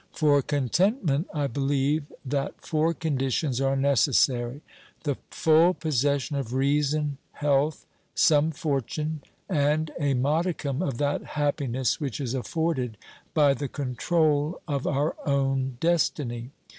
For 0.13 0.41
contentment 0.41 1.27
I 1.31 1.45
believe 1.45 2.11
that 2.25 2.65
four 2.65 2.95
conditions 2.95 3.61
are 3.61 3.75
necessary: 3.75 4.61
tlie 5.03 5.17
full 5.29 5.75
possession 5.75 6.35
of 6.37 6.53
reason, 6.55 7.19
health, 7.33 7.85
some 8.15 8.49
fortune 8.49 9.21
and 9.47 9.91
a 9.99 10.15
modicum 10.15 10.81
of 10.81 10.97
that 10.97 11.21
happiness 11.37 11.99
which 12.01 12.19
is 12.19 12.33
afforded 12.33 12.97
by 13.35 13.53
the 13.53 13.67
control 13.67 14.59
of 14.67 14.87
our 14.87 15.15
own 15.23 15.77
destiny. 15.79 16.49